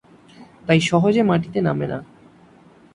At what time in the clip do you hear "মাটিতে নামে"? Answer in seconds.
1.23-1.85